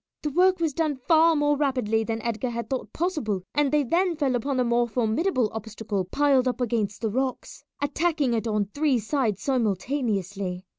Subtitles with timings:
[0.23, 4.15] The work was done far more rapidly than Edgar had thought possible, and they then
[4.15, 8.97] fell upon the more formidable obstacle piled up against the rocks, attacking it on three
[8.97, 10.65] sides simultaneously.